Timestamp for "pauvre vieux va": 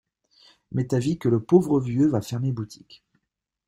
1.39-2.23